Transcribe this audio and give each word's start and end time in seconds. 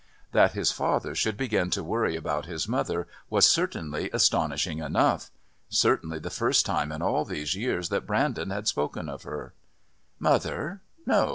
That 0.31 0.53
his 0.53 0.71
father 0.71 1.13
should 1.13 1.37
begin 1.37 1.69
to 1.69 1.83
worry 1.83 2.15
about 2.15 2.47
his 2.47 2.67
mother 2.67 3.05
was 3.29 3.45
certainly 3.47 4.09
astonishing 4.11 4.79
enough! 4.79 5.29
Certainly 5.69 6.17
the 6.17 6.31
first 6.31 6.65
time 6.65 6.91
in 6.91 7.03
all 7.03 7.23
these 7.23 7.53
years 7.53 7.89
that 7.89 8.07
Brandon 8.07 8.49
had 8.49 8.67
spoken 8.67 9.07
of 9.07 9.21
her. 9.25 9.53
"Mother? 10.17 10.81